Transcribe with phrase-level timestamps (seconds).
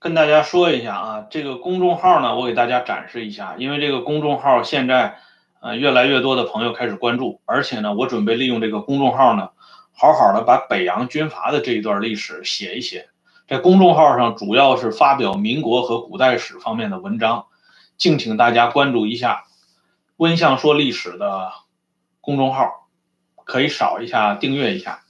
[0.00, 5.18] 跟大家说一下啊，这个公众号呢，我给大家展示一下，因为这个公众号现在
[5.60, 9.50] 呃越来越多的朋友开始关注，而且呢，我准备利用这个公众号呢，
[9.92, 13.08] 好好的把北洋军阀的这一段历史写一写。
[13.48, 17.46] 在公众号上主要是发表民国和古代史方面的文章，
[17.96, 19.46] 敬请大家关注一下
[20.16, 21.50] “温相说历史”的
[22.20, 22.86] 公众号，
[23.44, 25.00] 可以扫一下订阅一下。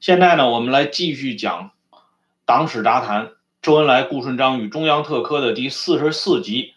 [0.00, 1.70] 现在呢，我们来继续讲
[2.44, 3.26] 《党史杂谈》。
[3.64, 6.74] 周恩来、顾顺章与中央特科的第四十四集，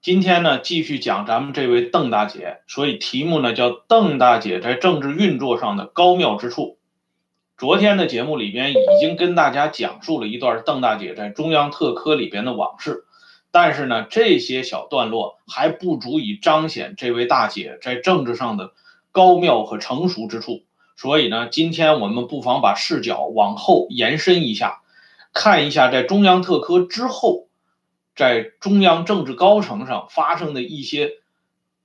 [0.00, 6.78] 今天呢继续讲咱们这位邓大姐，所以题目呢叫邓大姐在政治运作上的高妙之处。
[7.58, 13.04] 昨天的节目里边已经跟大家讲述了一段邓大姐在中央特科里边的往事，
[13.50, 18.72] 但是呢这些小段落还不足以彰显这位大姐在政治上的
[19.12, 20.62] 高妙和成熟之处，
[20.96, 24.80] 所以呢今天我们不妨把视角往后延伸一下。
[25.34, 27.48] 看一下，在中央特科之后，
[28.16, 31.18] 在中央政治高层上发生的一些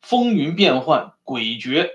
[0.01, 1.89] 风云变幻、诡谲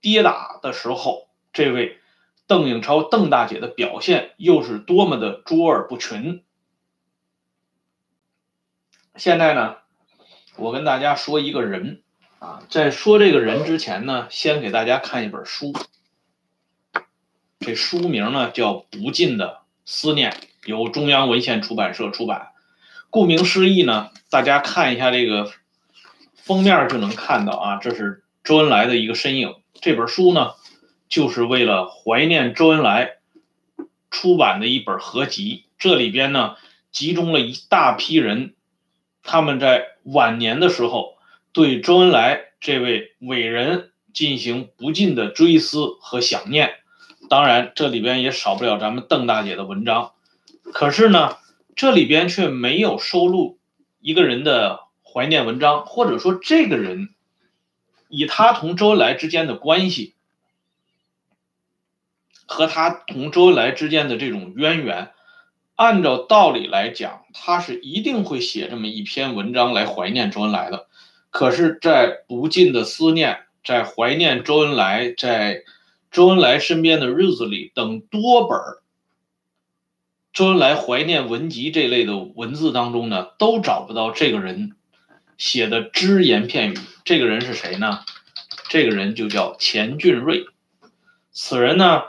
[0.00, 1.98] 跌打的时候，这位
[2.46, 6.44] 邓颖超邓大姐的表现又是多么的卓尔不群。
[9.16, 9.76] 现在呢，
[10.56, 12.02] 我跟大家说一个人
[12.38, 15.72] 啊，在说这个人之前呢，先给大家看一本书。
[17.60, 20.30] 这书名呢叫《不尽的思念》，
[20.64, 22.48] 由中央文献出版社出版。
[23.10, 25.50] 顾名思义呢，大家看一下这个
[26.34, 29.54] 封面就能看到啊，这是周恩来的一个身影。
[29.80, 30.52] 这本书呢，
[31.08, 33.18] 就是为了怀念周恩来
[34.10, 35.64] 出版的一本合集。
[35.78, 36.56] 这里边呢，
[36.90, 38.54] 集中了一大批人，
[39.22, 41.16] 他们在晚年的时候
[41.52, 46.74] 对周恩来这位伟人进行不尽的追思和想念。
[47.30, 50.12] 当然，这里边也少不了咱们邓大姐的文章，
[50.72, 51.38] 可是呢，
[51.74, 53.58] 这里边却没有收录
[54.00, 57.14] 一个人的怀念文章，或者说这个人
[58.08, 60.14] 以他同周恩来之间的关系
[62.46, 65.12] 和他同周恩来之间的这种渊源，
[65.76, 70.88] 按照道理来讲，他是一定会写这么一篇文章来怀念周恩来的。
[71.30, 75.62] 可是，在不尽的思念，在怀念周恩来，在。
[76.14, 78.56] 周恩来身边的日子里等多本
[80.32, 84.76] 周恩来怀念文集这类的文字当中呢，都找不到这个人
[85.36, 86.78] 写的只言片语。
[87.04, 88.04] 这个人是谁呢？
[88.68, 90.46] 这个人就叫钱俊瑞。
[91.32, 92.02] 此人呢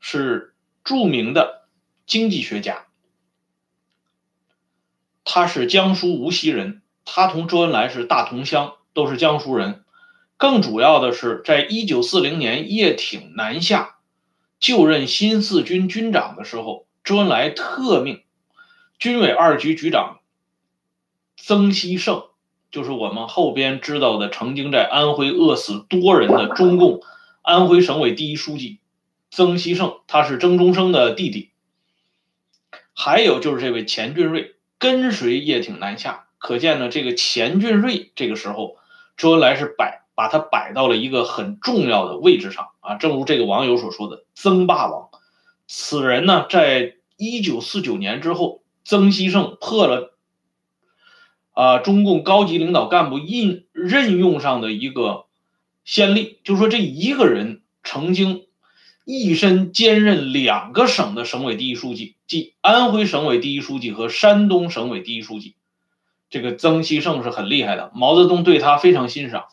[0.00, 1.68] 是著名的
[2.06, 2.86] 经济学家，
[5.22, 9.84] 他是江苏无锡人，他同周恩来是大同乡，都是江苏人。
[10.38, 13.96] 更主要的是，在一九四零年叶挺南下
[14.60, 18.22] 就任新四军军长的时候，周恩来特命
[18.98, 20.20] 军委二局局长
[21.36, 22.24] 曾希圣，
[22.70, 27.00] 就是我们后边知道的曾经在安徽饿死多人的中共
[27.42, 28.80] 安徽省委第一书记
[29.30, 31.50] 曾希圣，他是曾中生的弟弟。
[32.92, 38.76] 还有就是这位钱俊瑞跟随叶挺南下，可见呢，这个钱俊瑞这个时候，
[39.16, 40.05] 周恩来是摆。
[40.16, 45.10] 把他摆到了一个很重要的位置上啊，正如这个网友所说的“曾霸王”。
[45.68, 50.16] 此人呢，在一九四九年之后，曾希圣破了
[51.52, 55.26] 啊中共高级领导干部任任用上的一个
[55.84, 58.46] 先例，就说这一个人曾经
[59.04, 65.56] 一身兼任两个省的省委第一书记，即安徽省委第一书记和山东省委第一书记。
[66.30, 69.44] 这个曾希圣是很厉害的，毛泽东对他非常欣赏。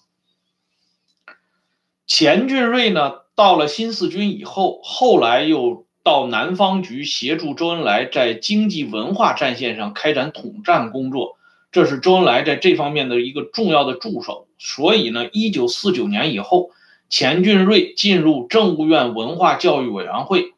[2.16, 11.40] 钱俊瑞呢，到了新四军以后，后来又到南方局协助周恩来在经济文化战线上开展统战工作，
[11.72, 14.48] 这是周恩来在这方面的一个重要的助手。
[14.60, 16.70] 所以呢，一九四九年以后，
[17.10, 20.54] 钱俊瑞进入政务院文化教育委员会，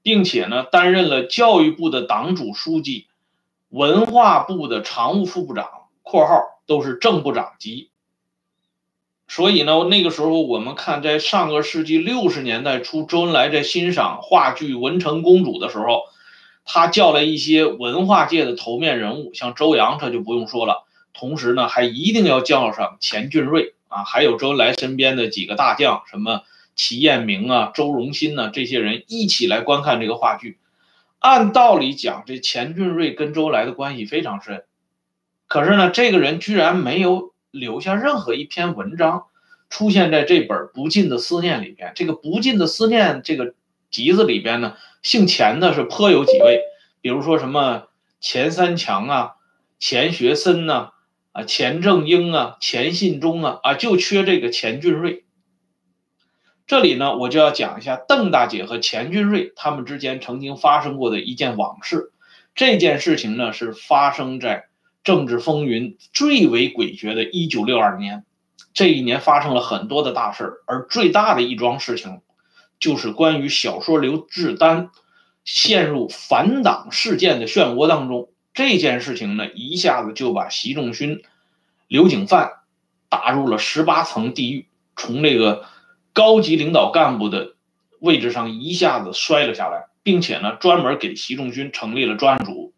[0.00, 3.08] 并且呢，担任了教育部的党组书记、
[3.68, 5.68] 文化部的常务副部长
[6.02, 7.87] （括号都是正部长级）。
[9.30, 16.04] 所以呢，那个时候我们看，在上个世纪六十年代初，周恩来在欣赏话剧《文成公主》的时候，
[16.64, 20.86] 他叫来一些文化界的头面人物，像周扬，这就不用说了。
[21.12, 26.40] 同时呢，还一定要叫上钱俊瑞啊，还有周恩来身边的几个大将，什么
[26.74, 30.56] 齐彦明啊、周荣新呐，这些人一起来观看这个话剧。
[31.18, 34.64] 按道理讲，这钱俊瑞跟周恩来的关系非常深，
[35.48, 37.34] 可是呢，这个人居然没有。
[37.50, 39.24] 留下任何一篇文章
[39.70, 41.92] 出现在这本《不尽的思念》里边。
[41.94, 43.54] 这个《不尽的思念》这个
[43.90, 46.62] 集子里边呢，姓钱的是颇有几位，
[47.00, 47.88] 比如说什么
[48.20, 49.32] 钱三强啊、
[49.78, 50.90] 钱学森呐、
[51.32, 55.24] 啊钱正英啊、钱信忠啊，啊就缺这个钱俊瑞。
[56.66, 62.12] 这里呢，我就要讲一下邓大姐和钱俊瑞他们之间曾经发生过的一件往事。
[62.54, 64.67] 这件事情呢，是发生在
[65.04, 68.24] 政治风云最为诡谲的1962年。
[68.74, 72.20] 这一年发生了很多的大事而最大的一桩事情，
[72.78, 74.90] 就是关于小说刘志丹
[75.44, 78.30] 陷入反党事件的漩涡当中。
[78.54, 81.22] 这件事情呢，一下子就把习仲勋、
[81.88, 82.52] 刘景范
[83.08, 84.66] 打入了十八层地狱，
[84.96, 85.64] 从这个。
[86.14, 87.54] 高级领导干部的
[88.00, 92.72] 位置上一下子摔了下来，并且呢，专门给习仲勋成立了专案组。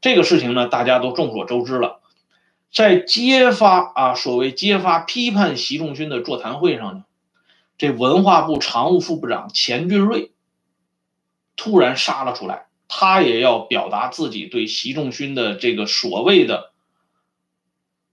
[0.00, 2.00] 这个事情呢，大家都众所周知了。
[2.72, 7.04] 在揭发啊，所谓揭发批判习仲勋的座谈会上呢，
[7.78, 10.32] 这文化部常务副部长钱俊瑞
[11.56, 16.72] 突然杀了出来，他也要表达自己对习仲勋的这个所谓的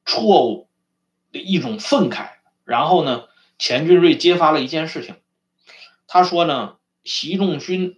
[0.06, 0.68] 错误
[1.32, 2.30] 的一种愤慨，
[2.64, 3.24] 然后呢。
[3.60, 5.16] 钱俊瑞揭发了一件事情，
[6.06, 7.98] 他说呢，习仲勋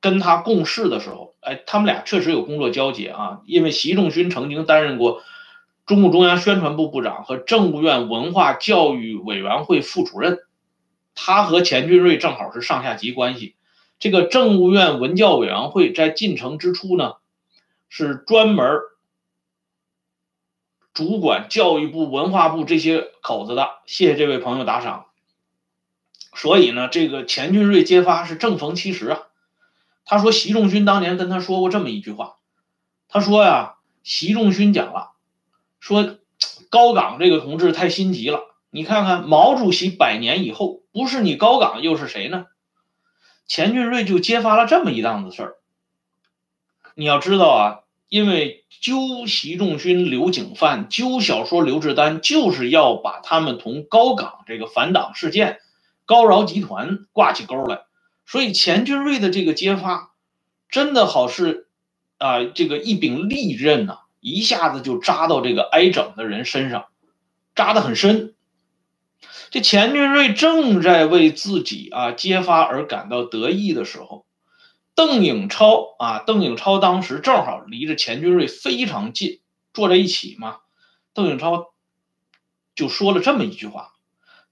[0.00, 5.22] 跟他共事的时候，哎，他们俩确实有工作交接啊，因为习仲勋曾经担任过
[5.86, 10.40] 中共中央宣传部部长和政务院文化教育委员会副主任，
[11.14, 13.56] 他和钱俊瑞正好是上下级关系。
[13.98, 17.14] 这个政务院文教委员会在进城之初呢，
[17.88, 18.66] 是专门。
[20.94, 25.06] 主管教育部、文化部这些口子的，谢谢这位朋友打赏。
[26.34, 29.20] 所以呢，这个钱俊瑞揭发是正逢其时啊。
[30.08, 32.36] 他说，习仲勋当年跟他说过这么一句话，
[33.08, 35.12] 他说呀，习仲勋讲了，
[35.80, 36.16] 说
[36.70, 38.40] 高岗这个同志太心急了。
[38.70, 42.46] 你看看毛主席百年以后，不是你高岗又是谁呢？
[43.46, 45.54] 钱俊瑞就揭发了这么一档子事儿。
[46.94, 47.80] 你要知道啊。
[48.10, 55.60] 因为揪习仲勋、刘景范，揪小说刘志丹，就是要把他们同高岗这个反党事件、
[56.06, 57.82] 高饶集团挂起钩来。
[58.28, 60.12] 所以钱俊瑞的这个揭发，
[60.68, 61.66] 真的好是
[62.18, 66.88] 啊，这个一柄利刃呐，一下子就扎到这个挨整的人身上，
[67.54, 68.34] 扎得很深。
[69.48, 74.26] 这钱俊瑞正在为自己啊揭发而感到得意的时候。
[74.94, 79.40] 邓颖超啊，邓颖超当时正好离着钱俊瑞非常近，
[79.72, 80.58] 坐在一起嘛。
[81.14, 81.72] 邓颖超
[82.74, 83.92] 就说了这么一句话，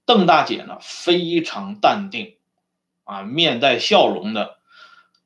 [0.05, 2.36] 邓大姐呢非常淡定，
[3.07, 4.57] 啊，面带笑容的，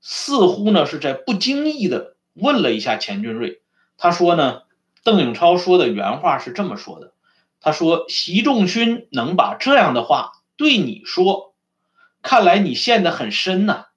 [0.02, 3.62] 似乎呢是在不经意的问了一下钱俊瑞。
[3.98, 4.62] 他说呢，
[5.04, 7.14] 邓颖超说的原话是这么说的，
[7.60, 11.56] 他说习仲勋能把这样的话对你说，
[12.22, 13.88] 看来你陷得很深呐。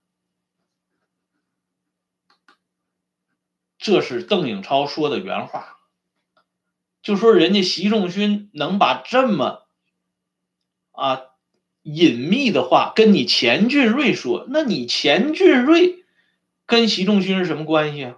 [3.76, 5.76] 这是邓颖超说的原话，
[7.02, 9.66] 就说人家习仲勋能把这么
[10.92, 11.20] 啊
[11.84, 16.04] 隐秘的话跟你钱俊瑞说，那你钱俊瑞
[16.66, 18.16] 跟习仲勋是什么关系啊？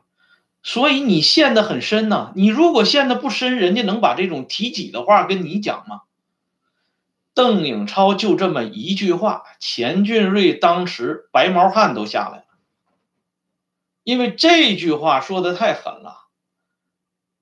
[0.62, 2.32] 所以你陷得很深呐。
[2.34, 6.02] 你如果陷得不深，人家能把这种提己的话跟你讲吗？
[7.34, 12.44] 邓颖超就这么一句话，钱俊瑞当时白毛汗都下来了。
[14.04, 16.25] 因为这句话说的太狠了。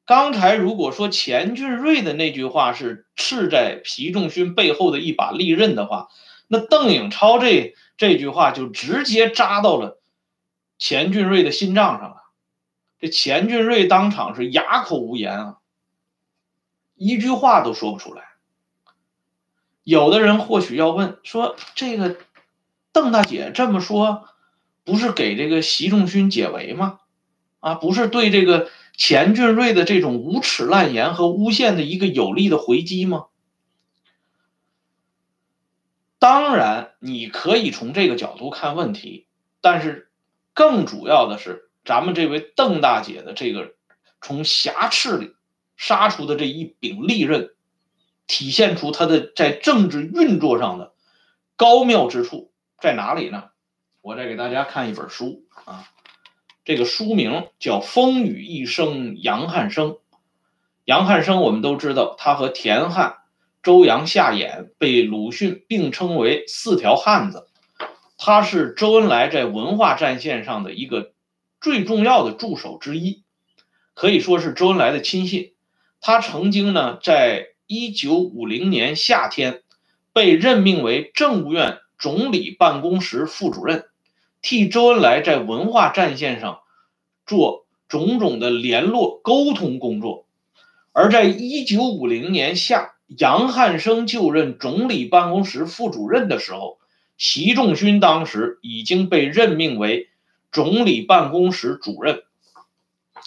[0.07, 6.09] 刚才如果说钱俊瑞的那句话是刺在习仲勋背后的一把利刃的话，
[6.49, 10.01] 那邓颖超这这句话就直接扎到了
[10.79, 12.17] 钱俊瑞的心脏上了。
[13.01, 15.59] 这钱俊瑞当场是哑口无言啊，
[16.95, 18.25] 一句话都说不出来。
[19.83, 22.17] 有的人或许要问说：“这个
[22.93, 24.29] 邓大姐这么说。”
[24.87, 27.01] 不是给这个习仲勋解围吗？
[27.61, 33.27] 啊，不是对这个钱俊瑞的这种无耻烂言和诬陷的一个有力的回击吗？
[36.19, 39.27] 当然，你可以从这个角度看问题，
[39.61, 40.11] 但是
[40.55, 43.75] 更主要的是，咱们这位邓大姐的这个
[44.23, 45.35] 从瑕疵里
[45.77, 47.51] 杀出的这一柄利刃，
[48.27, 50.95] 体现出她的在政治运作上的
[51.57, 53.51] 高妙之处在哪里呢？
[54.01, 55.91] 我再给大家看一本书啊，
[56.65, 59.91] 这个书名叫《风雨一生杨汉生》。
[60.87, 63.17] 杨汉生我们都知道，他和田汉、
[63.63, 67.49] 周扬、夏衍被鲁迅并称为“四条汉子”。
[68.17, 71.13] 他是周恩来在文化战线上的一个
[71.61, 73.25] 最重要的助手之一，
[73.93, 75.53] 可以说是周恩来的亲信。
[76.01, 79.63] 他曾经呢，在一九五零年夏天
[80.15, 83.85] 被任命为政务院总理办公室副主任。
[84.45, 86.61] 替周恩来在文化战线上
[87.25, 90.27] 做种种的联络沟通工作。
[90.93, 96.77] 而在一九五零年夏，杨汉生就任总理办公室副主任的时候，
[97.17, 100.11] 习仲勋当时已经被任命为
[100.53, 102.25] 总理办公室主任。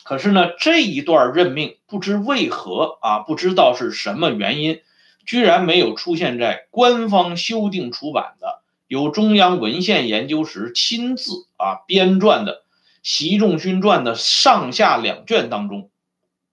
[0.04, 4.82] 可是呢，这一段任命不知为何啊，不知道是什么原因，
[5.26, 12.54] 居然没有出现在官方修订出版的由中央文献研究室亲自啊编撰的
[13.04, 15.90] 《习仲勋传》的上下两卷当中。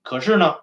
[0.02, 0.56] 可是呢，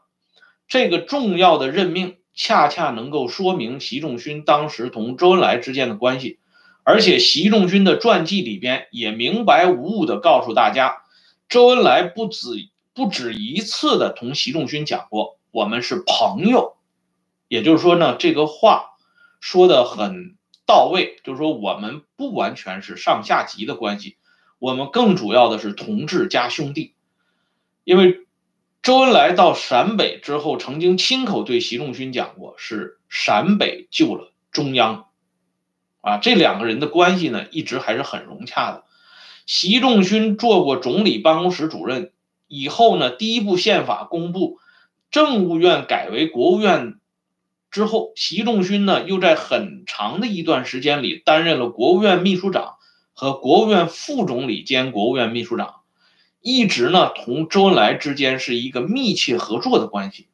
[0.68, 6.40] 这个重要的任命恰恰能够说明习仲勋当时同周恩来之间的关系，
[6.84, 11.04] 而且习仲勋的传记里边也明白无误地告诉大家，
[11.50, 12.70] 周恩来不止。
[12.94, 16.76] 不止一次的同习仲勋讲过，我们是朋友，
[17.48, 18.98] 也就是说呢，这个话
[19.40, 20.36] 说的很
[20.72, 24.16] 到位，就是说我们不完全是上下级的关系，
[24.58, 26.94] 我们更主要的是同志加兄弟。
[27.84, 28.22] 因为
[28.82, 35.08] 周恩来到陕北之后，曾经亲口对习仲勋讲过，是陕北救了中央，
[36.00, 38.86] 啊，这两个人的关系呢，一直还是很融洽的。
[39.46, 42.14] 习仲勋做过总理办公室主任。
[42.48, 44.60] 以后呢，第一部宪法公布，
[45.10, 46.96] 政务院改为国务院
[47.72, 52.76] 之后，习仲勋呢又在很长的一段时间里担任了国务院秘书长
[53.14, 55.76] 和国务院副总理兼国务院秘书长，
[56.42, 60.28] 一直呢同周恩来之间是一个密切合作的关系。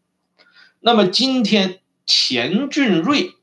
[0.79, 3.33] 那么今天钱俊瑞，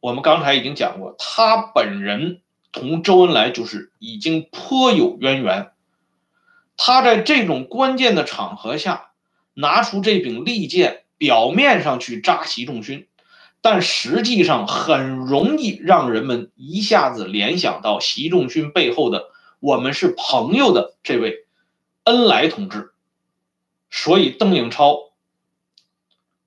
[0.00, 5.70] 我们刚才已经讲过，他本人同周恩来就是已经颇有渊源。
[6.76, 9.12] 他在这种关键的场合下
[9.54, 13.06] 拿出这柄利剑，表面上去扎习仲勋，
[13.60, 19.30] 但实际上很容易让人们一下子联想到习仲勋背后的
[19.60, 21.46] “我们是朋友”的这位
[22.04, 22.90] 恩来同志。
[23.90, 25.12] 所以邓颖超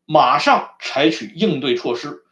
[0.05, 2.23] 马上采取应对措施，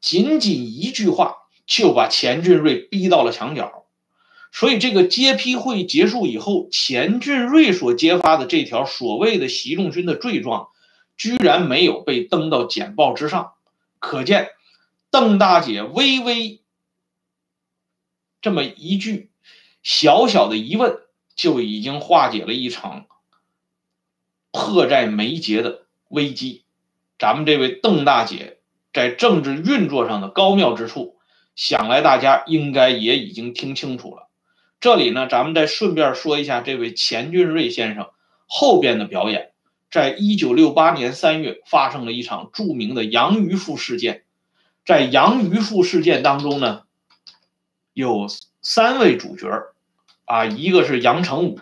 [0.00, 1.36] 仅仅一句话
[1.66, 3.86] 就把钱俊瑞逼到了墙角。
[4.54, 10.68] 所以，这个揭批会结束以后，钱俊瑞所揭发的这条所谓的习仲勋的罪状，
[11.22, 13.52] 居然没有被登到简报之上。
[14.00, 14.50] 可见，
[15.08, 16.60] 邓大姐微微
[18.40, 19.30] 这么一句
[19.84, 20.98] 小小的疑问，
[21.36, 23.06] 就已经化解了一场
[24.50, 26.64] 迫在眉睫的危机。
[27.20, 28.58] 咱们这位邓大姐
[28.92, 31.20] 在政治运作上的高妙之处，
[31.54, 34.28] 想来大家应该也已经听清楚了。
[34.80, 38.10] 这里呢，咱们再顺便说一下这位钱俊瑞先生
[38.48, 39.51] 后边的表演。
[39.92, 44.24] 在一九六八年三月，发生了一场著名的杨渔父事件。
[44.86, 46.84] 在杨渔父事件当中呢，
[47.92, 48.26] 有
[48.62, 49.50] 三位主角
[50.24, 51.60] 啊，一个是杨成武，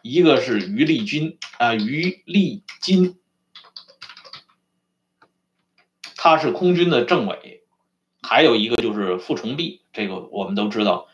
[0.00, 3.18] 一个是于立军啊，于立金，
[6.16, 7.64] 他是空军的政委，
[8.22, 11.06] 还有一个就是傅崇碧，这个我们都知道。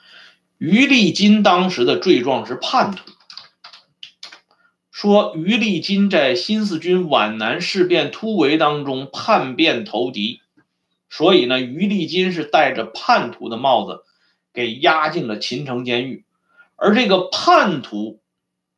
[0.59, 3.11] 于立金当时的罪状是叛徒，
[5.05, 10.41] 说于立金在新四军皖南事变突围当中叛变投敌，
[11.11, 14.03] 所以呢，于立金是戴着叛徒的帽子，
[14.55, 16.25] 给押进了秦城监狱。
[16.77, 18.23] 而这个叛徒，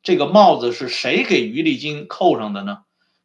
[0.03, 2.79] 这个帽子是谁给于立金扣上的呢？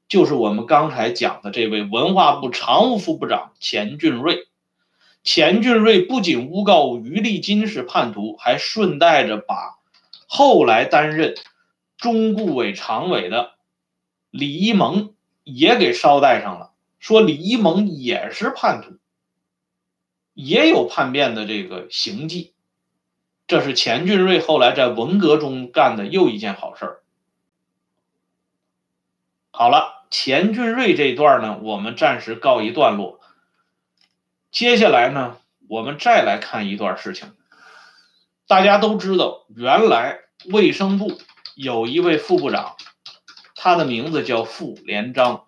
[0.07, 4.47] 就是我们刚才讲的这位文化部常务副部长钱俊瑞。
[5.25, 9.81] 钱俊瑞不仅诬告于立金是叛徒，还顺带着把
[10.29, 11.35] 后来担任
[12.03, 13.55] 中顾委常委的
[14.31, 18.99] 李一萌也给捎带上了，说李一萌也是叛徒，
[20.35, 22.53] 也有叛变的这个行迹。
[23.47, 27.03] 这是钱俊瑞后来在文革中干的又一件好事儿。
[29.53, 33.21] 好了，钱俊瑞这一段呢，我们暂时告一段落。
[34.51, 37.33] 接下来呢，我们再来看一段事情。
[38.49, 41.21] 大家都知道，原来卫生部
[41.55, 42.77] 有一位副部长，
[43.55, 45.45] 他的名字叫傅连璋。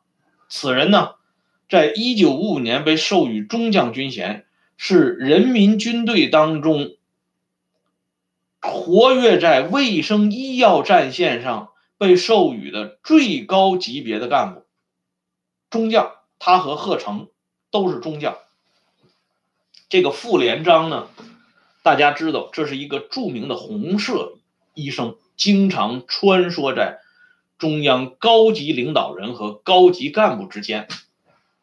[0.48, 1.14] 此人呢，
[1.68, 4.46] 在一九五五年被授予中将军衔，
[4.76, 6.96] 是人民军队当中
[8.60, 14.64] 活跃在卫生医药战线上被授予的最高级别的干部，
[15.70, 16.12] 中将。
[16.40, 17.28] 他和贺成
[17.70, 18.36] 都是中将。
[19.88, 21.08] 这个傅连璋呢，
[21.82, 24.34] 大家知道，这是一个著名的红色
[24.74, 27.00] 医生，经常穿梭在
[27.58, 30.88] 中央高级领导人和高级干部之间。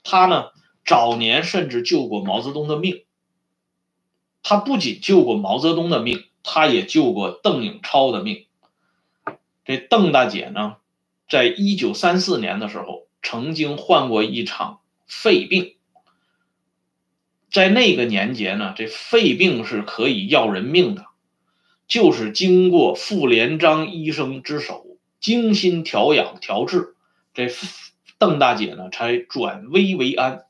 [0.04, 0.52] 他呢，
[0.86, 3.04] 早年甚至救过毛泽东的命。
[4.44, 8.48] 他不仅救过毛泽东的命，他也救过邓颖超的命。
[9.64, 10.78] 这邓大姐呢，
[11.30, 15.76] 在一九三四年的时候，曾经患过一场肺病。
[17.52, 21.06] 在那个年节呢，这肺病是可以要人命的，
[21.92, 24.88] 就是经过傅连璋医生之手
[25.20, 26.96] 精心调养调治，
[27.34, 27.50] 这
[28.18, 30.46] 邓大姐呢才转危为安。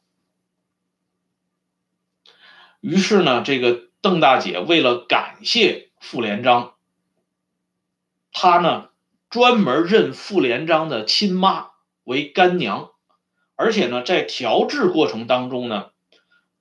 [2.80, 6.76] 于是呢，这个邓大姐为了感谢傅连璋，
[8.32, 8.90] 她呢
[9.32, 11.70] 专门认傅连璋的亲妈
[12.04, 12.92] 为干娘，
[13.56, 15.90] 而且呢在调治过程当中呢。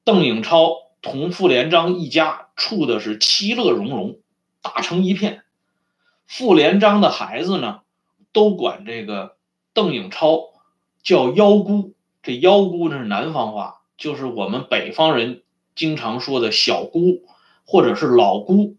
[0.05, 4.19] 邓颖超同傅连璋一家处的是其乐融融，
[4.63, 5.45] 打成一片。
[6.27, 7.83] 傅连璋的孩子呢，
[8.33, 9.37] 都管这个
[9.73, 10.51] 邓颖超
[11.03, 11.95] 叫幺姑。
[12.23, 15.43] 这幺姑那是南方话，就是我们北方人
[15.75, 17.27] 经常说的小姑
[17.65, 18.77] 或者是老姑。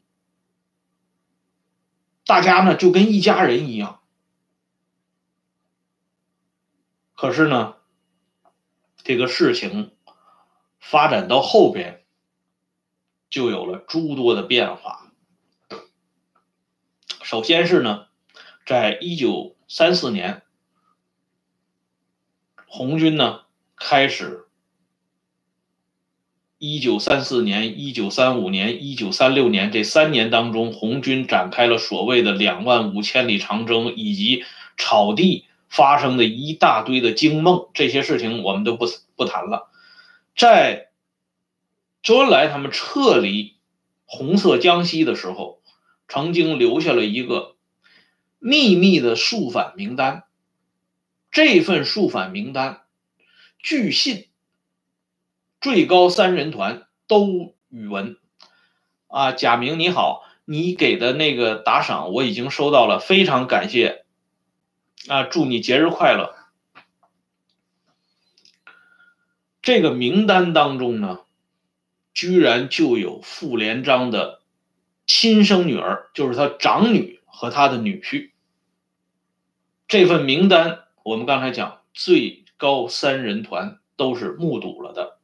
[2.26, 4.02] 大家呢就跟一家人一样。
[7.16, 7.76] 可是呢，
[9.04, 9.92] 这个事情。
[10.84, 12.04] 发展到后边，
[13.30, 15.11] 就有了诸多的变化。
[17.32, 18.08] 首先是呢，
[18.66, 20.42] 在一九三四年，
[22.66, 23.44] 红军呢
[23.78, 24.48] 开始，
[26.58, 34.44] 一九三四年、一九三五年、一九三六年这三年当中，红军展开了所谓的两万五千里长征，以及
[34.78, 39.72] 草地发生的一大堆的惊梦，这些事情我们都不不谈了。
[40.36, 40.90] 在
[42.04, 43.56] 周恩来他们撤离
[44.04, 45.61] 红色江西的时候，
[46.12, 47.56] 曾经留下了一个
[48.38, 50.26] 秘密的肃反名单。
[51.32, 52.82] 这份肃反名单，
[53.60, 54.28] 据信
[55.62, 58.18] 最高三人团都宇文
[59.08, 64.04] 啊，贾明你好，你给的那个打赏我已经收到了，非常感谢
[65.08, 66.36] 啊，祝你节日快乐。
[69.62, 71.22] 这个名单当中呢，
[72.14, 74.41] 居然就有傅连璋的
[75.14, 78.32] 亲生女儿，就是他长女和他的女婿。
[79.90, 85.18] 这份名单，我们刚才讲最高三人团都是目睹了的。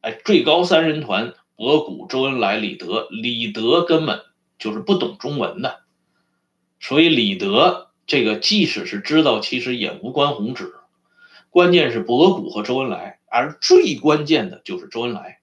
[0.00, 4.22] 哎，最高三人团，博古、周恩来、李德，李德根本
[4.58, 5.82] 就是不懂中文的，
[6.80, 10.74] 所以李德这个即使是知道，其实也无关宏旨。
[11.50, 13.20] 关键是博古和周恩来。
[13.30, 15.37] 而最关键的就是周恩来。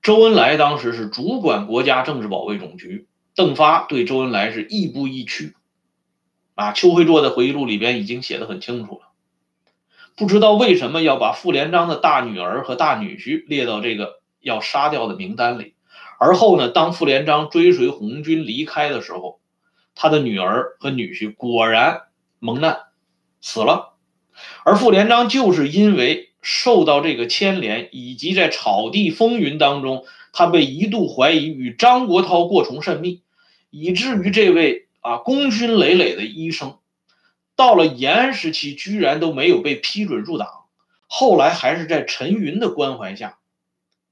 [0.00, 5.54] 周恩来当时是主管国家政治保卫总局，邓发对周恩来是亦步亦趋。
[6.54, 9.08] 啊，邱会作的回忆录里边已经写的很清楚了。
[10.16, 15.74] 不知道为什么要把傅连璋的大女儿和大女婿列到这个要杀掉的名单里。
[16.18, 19.40] 而后呢，当傅连璋追随红军离开的时候，
[19.94, 22.02] 他的女儿和女婿果然
[22.38, 22.78] 蒙难
[23.40, 23.94] 死了。
[24.64, 26.27] 而傅连璋就是因为。
[26.40, 33.22] 受到这个牵连，以及在草地风云当中，他被一度怀疑与张国焘过从甚密，
[33.70, 36.78] 以至于这位啊功勋累累的医生，
[37.56, 40.48] 到了延安时期居然都没有被批准入党，
[41.08, 43.38] 后来还是在陈云的关怀下，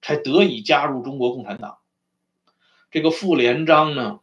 [0.03, 1.79] 才得以加入中国共产党。
[2.91, 4.19] 这个傅连璋呢，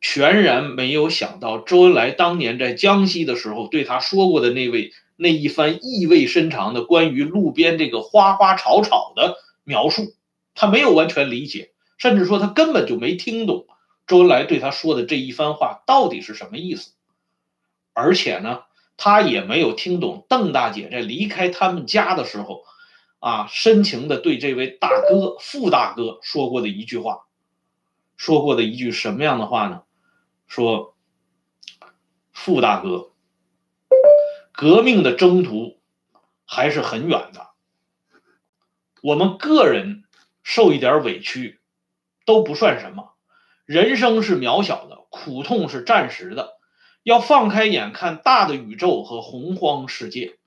[0.00, 4.92] 全然没有想到周恩来当年在江西的时候对他说过的那位。
[5.16, 10.14] 那一番意味深长的关于路边这个花花草草的描述，
[10.54, 13.66] 他没有完全理解，甚至说他根本就没听懂
[14.06, 16.92] 周恩来对他说的这一番话到底是什么意思。
[17.94, 18.64] 而且呢，
[18.98, 22.62] 他也没有听懂邓大姐在离开他们家的时候，
[23.18, 27.26] 啊，深情的对这位大哥傅大哥说过的一句话，
[28.16, 29.82] 说过的一句什么样的话呢？
[30.46, 30.94] 说，
[32.32, 33.10] 傅大哥。
[34.56, 35.78] 革命的征途
[36.46, 37.48] 还是很远的，
[39.02, 40.04] 我们个人
[40.42, 41.60] 受一点委屈
[42.24, 43.12] 都不算什么，
[43.66, 46.54] 人生是渺小的，苦痛是暂时的，
[47.02, 50.38] 要放开眼看大的宇宙和洪荒世界。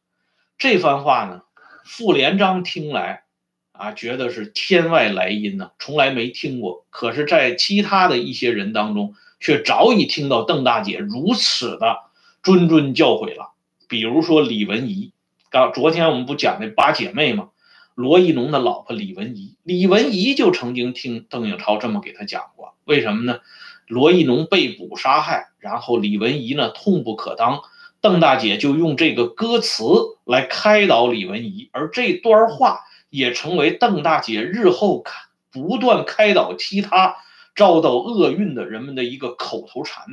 [0.57, 1.43] 这番话呢，
[1.85, 3.25] 傅连璋听来
[3.73, 6.87] 啊，觉得是天外来音呢，从来没听过。
[6.89, 11.99] 可是，在其他的一些人当中，却早已听到邓大姐如此的
[12.41, 13.53] 谆谆教诲了。
[13.89, 15.13] 比如说李文怡，
[15.49, 17.49] 刚昨天我们不讲那八姐妹吗？
[17.95, 22.75] 罗一农的老婆李文怡，李文怡就曾经听邓颖超这么给他讲过。
[22.85, 23.39] 为什么呢？
[23.87, 27.63] 罗一农被捕杀害，然后李文怡呢痛不可当，
[27.99, 29.83] 邓大姐就用这个歌词
[30.23, 35.13] 来开导李文怡，而这段话也成为邓大姐日后开
[35.51, 37.15] 不断开导其他
[37.55, 40.05] 遭到厄运的人们的一个口头禅。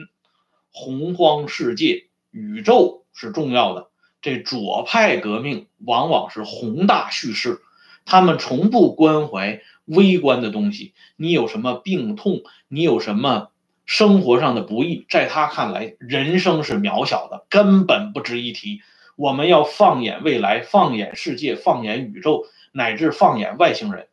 [0.71, 2.06] 洪荒世界、
[2.37, 3.89] 宇宙是重要的。
[4.21, 7.63] 这左派革命往往是宏大叙事，
[8.05, 10.93] 他们从不关怀微观的东西。
[11.17, 13.51] 你有什么病痛，你有什么
[13.87, 18.83] 生活上的不易，在他看来，人生是渺小的，根本不值一提。
[19.17, 24.09] 我们要放眼未来，放眼世界，放眼宇宙，乃至放眼外星人，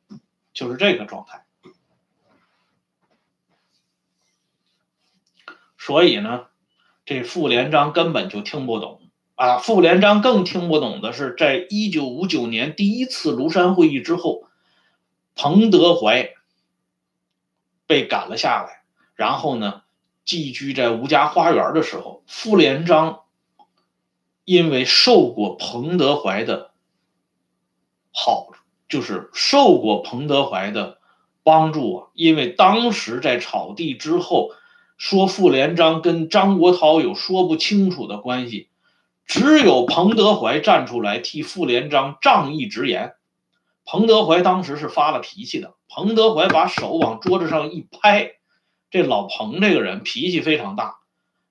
[0.53, 1.43] 就是这个状态。
[5.77, 6.45] 所以呢，
[7.05, 9.01] 这傅连璋根本就听不懂。
[9.35, 14.43] 啊，傅连璋更听不懂的是，在一九五九年第一次庐山会议之后，
[15.35, 16.29] 彭德怀
[17.87, 18.83] 被赶了下来，
[19.15, 19.81] 然后呢，
[20.23, 23.21] 寄居在吴家花园的时候，傅连璋
[24.45, 26.69] 因为受过彭德怀的
[28.11, 28.49] 好，
[28.87, 30.99] 就是受过彭德怀的
[31.41, 34.51] 帮助啊，因为当时在草地之后，
[35.03, 38.69] 说傅连璋跟张国焘有说不清楚的关系。
[39.25, 43.11] 只有彭德怀站出来替傅连璋仗义直言。
[43.83, 45.73] 彭德怀当时是发了脾气的。
[45.89, 48.35] 彭德怀把手往桌子上一拍，
[48.91, 50.99] 这老彭这个人脾气非常大。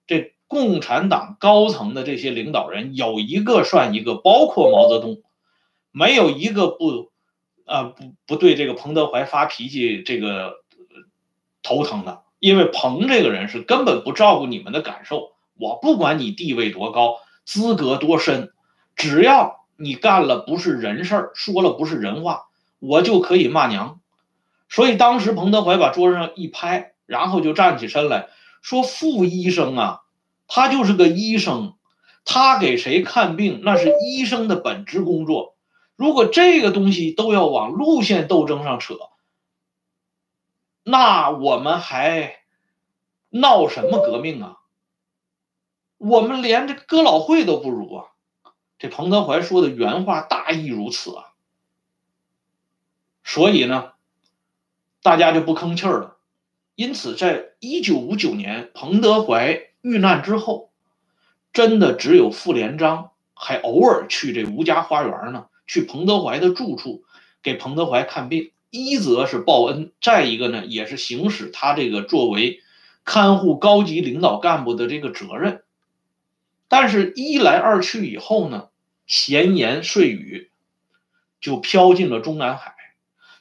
[0.07, 5.21] 这共产党高层的这些领导人有一个算一个，包括毛泽东，
[5.91, 7.11] 没有一个不，
[7.67, 10.55] 呃不不对这个彭德怀发脾气这个
[11.63, 12.23] 头疼的。
[12.43, 15.31] 因为彭这个人是根本不照顾你们的感受。
[15.57, 17.19] 我不管你地位多高。
[17.45, 18.53] 资格多深，
[18.95, 22.45] 只要你干了不是人事儿，说了不是人话，
[22.79, 23.99] 我就可以骂娘。
[24.69, 28.29] 所以当时彭德怀把桌上一拍，然后就站起身来
[28.61, 30.03] 说：“傅医生啊，
[30.47, 31.75] 他就是个医生，
[32.25, 35.57] 他给谁看病那是医生的本职工作。
[35.97, 38.95] 如果这个东西都要往路线斗争上扯，
[40.83, 42.41] 那我们还
[43.31, 44.59] 闹什么革命啊？”
[45.99, 48.07] 我们连这哥老会都不如啊！
[48.79, 51.27] 这彭德怀说的原话大意如此啊。
[53.23, 53.93] 所以呢，
[55.01, 56.17] 大家就不吭气儿了。
[56.75, 60.73] 因此，在一九五九年彭德怀遇难之后，
[61.53, 67.05] 真的只有傅连璋还偶尔去这吴家花园呢，去彭德怀的住处
[67.43, 68.52] 给彭德怀看病。
[68.73, 72.63] 一则是报恩，再一个呢，也是行使他这个作为
[73.05, 75.63] 看护高级领导干部的这个责任。
[76.69, 78.71] 但是，一来二去以后呢，
[79.07, 80.51] 闲言碎语
[81.39, 82.75] 就飘进了中南海，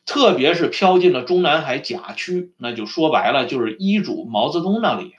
[0.05, 5.15] 特别是飘进了中南海甲区，那就说白了就是医嘱毛泽东那里。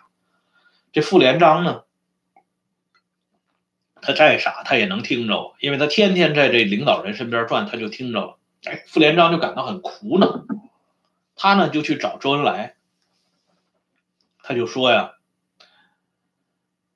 [0.93, 1.85] 这傅连璋呢，
[4.03, 8.37] 他再傻他也能听着，因为他天天在这领导人身边转，他就听着了。
[8.65, 10.45] 哎，傅连璋就感到很苦恼，
[11.37, 12.77] 他呢就去找周恩来，
[14.43, 15.13] 他就说呀，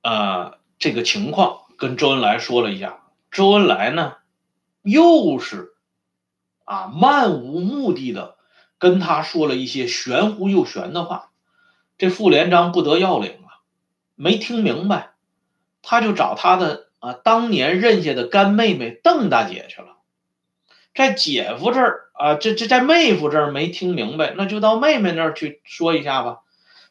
[0.01, 0.53] 啊。
[0.79, 3.01] 这个情况跟周恩来说了一下，
[3.31, 4.17] 周恩来呢，
[4.83, 5.73] 又是
[6.65, 8.37] 啊漫无目的的
[8.77, 11.31] 跟他说了一些玄乎又玄的话，
[11.97, 13.65] 这傅连璋不得要领啊，
[14.13, 15.13] 没听明白，
[15.81, 19.96] 他就找他的啊当年认下的干妹妹邓大姐去了，
[20.97, 26.39] 在姐夫这儿啊，这这在妹夫这儿没听明白，那就到妹妹那儿去说一下吧。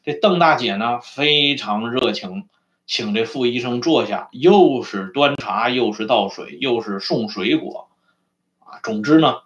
[0.04, 2.48] 这邓大姐呢非常热情。
[2.86, 7.88] 请这傅医生坐下，又是端茶，又是倒水，又是送水果，
[8.60, 9.38] 啊，总之呢，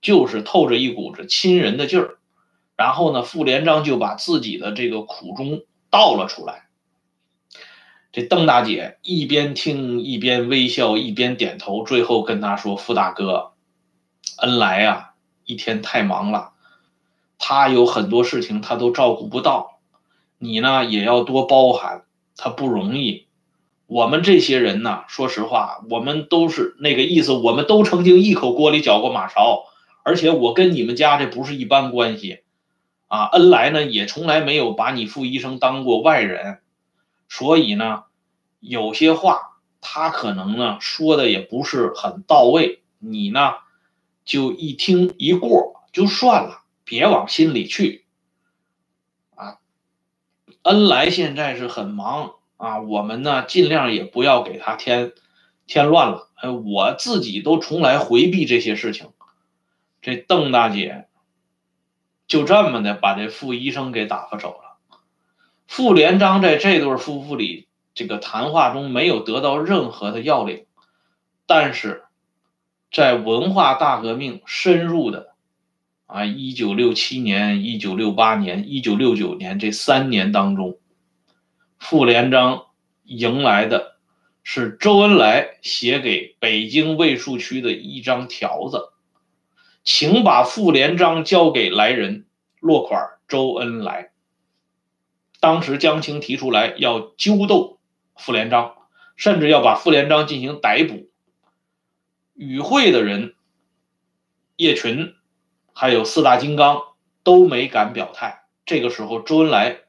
[0.00, 2.18] 就是透着一股子亲人的劲儿。
[2.76, 6.68] 然后呢，傅连璋就把自己的这个苦衷道了出来。
[8.12, 13.49] 这邓大姐一边听一边微笑，一边点头，最后跟他说：“傅大哥，
[14.40, 16.52] 恩来啊，一天太忙了，
[17.38, 19.78] 他有很多事情他都照顾不到，
[20.38, 22.04] 你呢也要多包涵。”
[22.42, 23.26] 他不容易，
[23.86, 29.64] 我们这些人呢，说实话，我们都是那个意思，我们都曾经一口锅里搅过马勺，
[30.04, 32.40] 而且我跟你们家这不是一般关系，
[33.08, 36.60] 啊，恩来呢也从来没有把你傅医生当过外人，
[37.28, 38.04] 所以呢，
[38.58, 43.52] 有些话他可能呢说的也不是很到位，你呢
[44.30, 48.04] 就一听一过就算了，别往心里去。
[49.34, 49.58] 啊
[50.62, 55.14] 恩来现在是很忙啊，我们呢尽量也不要给他添
[55.66, 56.28] 添乱了。
[56.36, 59.10] 哎，我自己都从来回避这些事情。
[60.00, 61.08] 这邓大姐
[62.28, 64.78] 就这么的把这傅医生给打发走了。
[65.66, 70.66] 傅连璋在这对夫妇里这个谈话中没有得到任何的要领，
[71.46, 72.04] 但是
[72.92, 75.30] 在文化大革命深入的。
[76.06, 80.76] 啊，一九六七年、一九六八年、一九六九年这三年当中，
[81.78, 82.66] 傅连璋
[83.04, 83.96] 迎来的
[84.42, 88.88] 是周恩来写给北京卫戍区的一张条子，
[89.84, 92.26] 请把傅连璋交给来人，
[92.58, 94.10] 落款周恩来。
[95.38, 97.78] 当时江青提出来要揪斗
[98.16, 98.74] 傅连璋，
[99.14, 101.08] 甚至要把傅连璋进行逮捕。
[102.40, 103.34] 与会的人
[104.56, 105.14] 叶群，
[105.74, 108.46] 还有四大金刚都没敢表态。
[108.64, 109.82] 这个时候，周恩来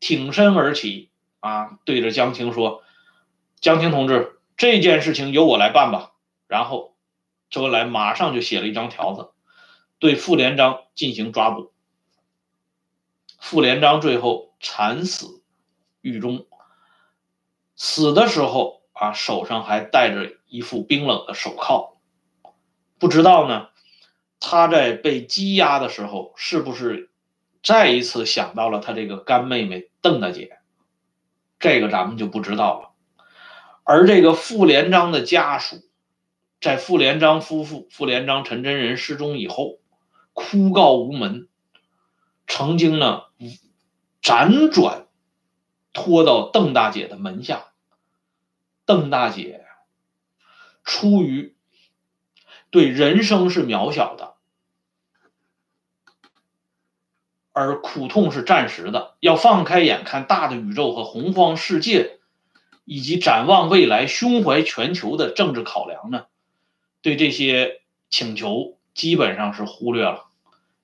[0.00, 2.82] 挺身而起，啊，对着江青说
[3.58, 6.12] ：“江青同志，这件事情由我来办吧。”
[6.46, 6.94] 然后，
[7.48, 9.30] 周恩来马上就写了一张条子，
[9.98, 11.72] 对傅连璋进行抓捕。
[13.38, 15.42] 傅连璋最后惨死
[16.02, 16.46] 狱中，
[17.76, 21.96] 死的时候啊，手上还戴着一副冰冷的手铐。
[22.98, 23.68] 不知道呢，
[24.40, 27.10] 他在被羁押的时候，是不是
[27.62, 30.58] 再一次想到了他这个干妹妹邓大姐？
[31.58, 32.90] 这个咱们就不知道了。
[33.84, 35.76] 而这个傅连璋的家属，
[36.60, 39.78] 在傅连璋夫妇傅连璋、陈真人失踪以后，
[40.34, 41.48] 哭告无门。
[42.46, 43.22] 曾经呢，
[44.22, 45.06] 辗转
[45.94, 47.69] 拖到邓大姐的门下。
[48.90, 49.64] 邓大姐
[50.82, 51.54] 出于
[52.72, 54.34] 对人生是渺小的，
[57.52, 62.18] 而苦痛是暂时的，要放开眼看大的宇宙和洪荒世界，
[62.84, 66.26] 以及展望未来、胸怀全球的政治考量呢，
[67.00, 70.26] 对这些请求基本上是忽略了。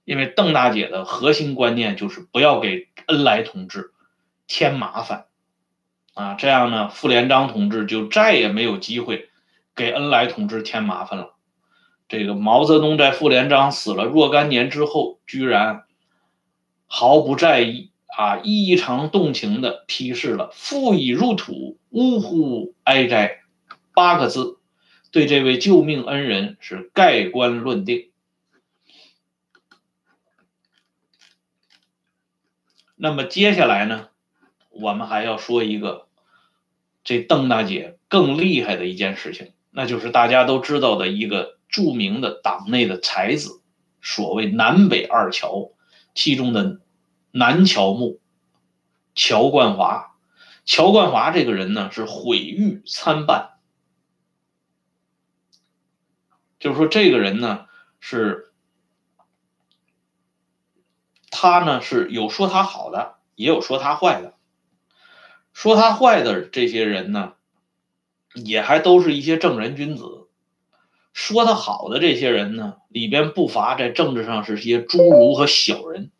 [0.05, 3.93] 因为邓大姐的核心观念就是不要给恩来同志
[4.47, 5.27] 添麻烦，
[6.17, 9.29] 啊，这样呢，傅连璋同志就再也没有机会
[9.75, 11.35] 给恩来同志添麻烦了。
[12.09, 15.85] 这个毛泽东在傅连璋死了若干年之后，居然
[16.87, 23.43] 毫不在意啊，异常动情地批示了“父已入土，呜呼哀哉”
[23.93, 24.59] 八个字，
[25.11, 28.11] 对这位救命恩人是盖棺论定。
[32.95, 34.09] 那么接下来呢，
[34.71, 36.06] 我们还要说一个
[37.07, 43.63] 这邓大姐更厉害的一件事情，那就是大家都知道的一个著名的党内的才子，
[44.03, 45.71] 所谓南北二乔，
[46.15, 46.81] 其中的
[47.31, 48.21] 南乔木
[49.15, 50.17] 乔冠华。
[50.65, 53.51] 乔冠华这个人呢，是毁誉参半，
[56.59, 57.67] 就是说这个人呢
[58.01, 58.53] 是。
[61.39, 64.36] 他呢是有说他好的，也有说他坏的。
[65.57, 67.33] 说他坏的这些人呢，
[68.35, 70.29] 也还都是一些正人君子；
[71.15, 76.11] 说他好的这些人呢，里边不乏在政治上是些侏儒和小人。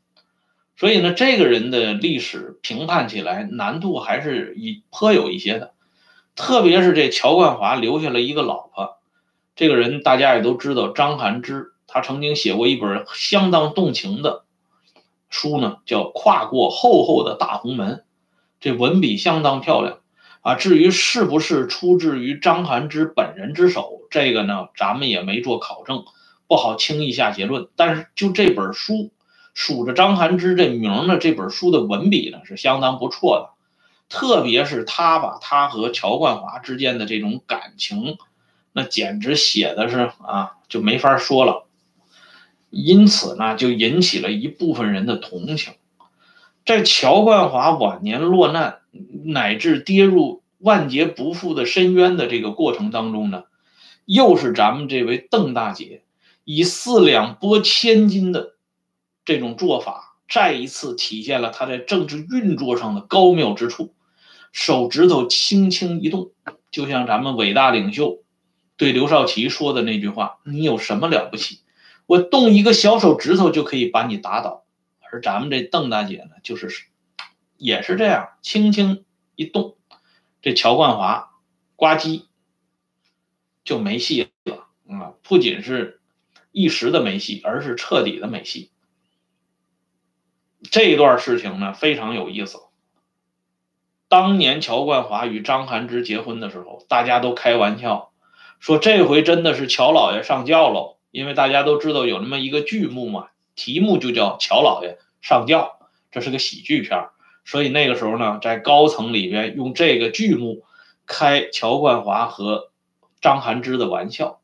[0.79, 5.75] 所以呢，这个人的历史评判起来难度还是以颇有一些的。
[6.35, 8.97] 特别是这乔冠华留下了一个老婆，
[9.55, 14.45] 这个人大家也都知道，张涵之，他曾经写过一本相当动情的。
[15.29, 17.97] 书呢叫《跨过厚厚的大红门》，
[18.61, 19.99] 这文笔相当漂亮
[20.41, 20.55] 啊。
[20.55, 26.05] 至于是不是出自于张涵之本人之手，这个呢咱们也没做考证，
[26.47, 27.69] 不好轻易下结论。
[27.77, 29.11] 但是就这本书
[29.55, 33.57] 数着张涵之这名的这本书的文笔呢是相当不错的，
[34.09, 38.19] 特别是他把他和乔冠华之间的这种感情，
[38.73, 41.67] 那简直写的是啊就没法说了。
[42.71, 45.73] 因此呢，就引起了一部分人的同情。
[46.67, 48.81] 在乔冠华晚年落难，
[49.25, 53.45] 乃至跌入万劫不复的深渊的这个过程当中呢，
[54.05, 56.03] 又是咱们这位邓大姐
[56.43, 58.57] 以四两拨千斤的
[59.25, 63.95] 这种做法，再一次体现了她在政治运作上的高妙之处。
[64.51, 66.33] 手指头轻轻一动，
[66.73, 68.25] 就像咱们伟大领袖
[68.77, 71.61] 对刘少奇说的那句话：“你有什么了不起？”
[72.07, 74.65] 我动一个小手指头就可以把你打倒，
[75.17, 76.69] 而咱们这邓大姐呢，就是
[77.57, 79.79] 也是这样，轻轻一动，
[80.43, 81.31] 这乔冠华
[81.75, 82.27] 呱唧
[83.65, 85.15] 就没戏了啊！
[85.23, 86.03] 不仅是
[86.53, 88.71] 一时的没戏，而是彻底的没戏。
[90.71, 92.59] 这一段事情呢非常有意思。
[94.09, 98.13] 当年乔冠华与张涵之结婚的时候，大家都开玩笑
[98.61, 100.99] 说，这回真的是乔老爷上轿喽。
[101.11, 104.99] 因为大家都知道有那么一个剧目嘛，题目就叫乔老爷
[105.29, 105.81] 上轿，
[106.13, 107.09] 这是个喜剧片
[107.45, 110.65] 所以那个时候呢，在高层里边用这个剧目
[111.05, 112.71] 开乔冠华和
[113.21, 114.39] 张涵之的玩笑，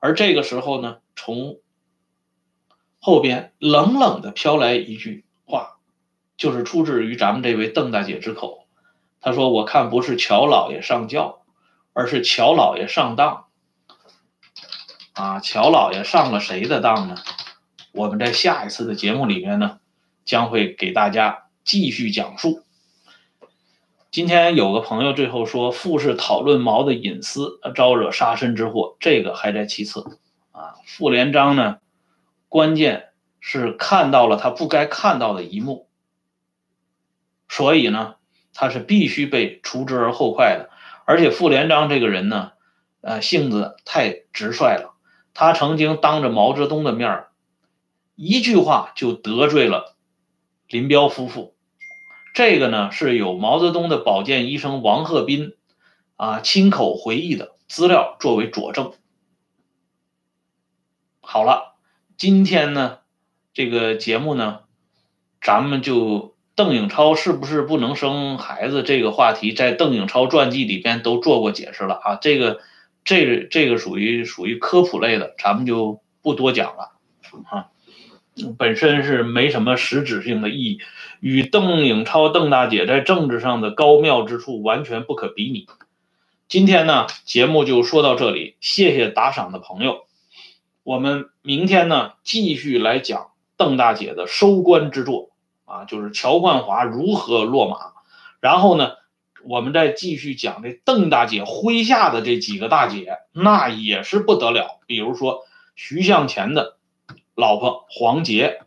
[0.00, 1.60] 而这个时候呢，从
[2.98, 5.76] 后边冷冷的飘来一句话，
[6.36, 8.66] 就是出自于咱们这位邓大姐之口。
[9.20, 11.42] 她说：“我看不是乔老爷上轿，
[11.92, 13.44] 而是乔老爷上当。”
[15.14, 17.14] 啊，乔老爷上了谁的当呢？
[17.92, 19.78] 我们在下一次的节目里面呢，
[20.28, 22.62] 将会给大家继续讲述。
[24.10, 30.18] 今天有个朋友最后说，富士讨论毛的隐私，招惹杀身之祸，这个还在其次。
[30.52, 31.78] 啊，傅连璋呢，
[32.50, 33.08] 关键
[33.40, 35.88] 是看到了他不该看到的一幕，
[37.48, 38.16] 所以呢，
[38.52, 40.68] 他是必须被除之而后快的。
[41.06, 42.52] 而且傅连璋这个人呢，
[43.00, 44.94] 呃，性子太直率了。
[45.32, 47.24] 他曾经当着毛泽东的面
[48.14, 49.96] 一句话就得罪了
[50.68, 51.54] 林彪夫妇。
[52.34, 55.54] 这个呢是有毛泽东的保健医生王鹤斌
[56.16, 58.92] 啊亲口回忆的资料作为佐证。
[61.20, 61.74] 好了，
[62.16, 62.98] 今天呢
[63.52, 64.60] 这个节目呢，
[65.40, 72.60] 咱们就邓颖超是不是不能生孩子这个话题，在邓颖超传记里边都做过解释了啊，这个。
[73.04, 76.98] 这个这个属于属于科普类的，咱们就不多讲了
[77.46, 77.70] 啊。
[78.58, 80.80] 本身是没什么实质性的意义，
[81.20, 85.66] 与邓颖超邓大姐在政治上的高妙之处完全不可比拟。
[86.48, 90.06] 今天呢，节目就说到这里，谢谢打赏的朋友。
[90.82, 95.30] 我们明天呢，继续来讲邓大姐的收官之作
[95.64, 97.76] 啊，就是乔冠华如何落马，
[98.40, 98.92] 然后呢。
[99.44, 104.80] 我们再继续讲这邓大姐麾下的这几个大姐，那也是不得了。
[104.86, 105.44] 比如说
[105.76, 106.76] 徐向前的
[107.38, 108.62] 老婆黄杰，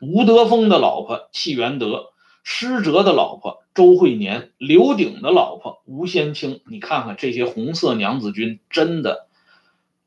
[0.00, 2.10] 吴德峰的老婆戚元德，
[2.42, 6.60] 施哲的老婆周惠年，刘鼎的老婆吴先清。
[6.66, 9.28] 你看看这些红色娘子军，真的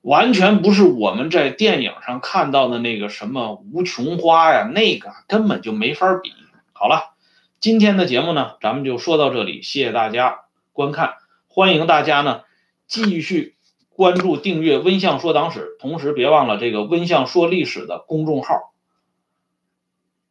[0.02, 6.34] 完全不是我们在电影上看到的那个什么吴琼花呀，那个根本就没法比。
[6.74, 7.14] 好了。
[7.62, 10.40] 今天的节目呢，咱们就说到这里，谢谢大家
[10.74, 11.14] 观看，
[11.48, 12.42] 欢迎大家呢
[12.88, 13.56] 继续
[14.02, 18.74] 关注订阅“温相说党史”，同时别忘了这个“温相说历史”的公众号。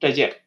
[0.01, 0.43] 再见。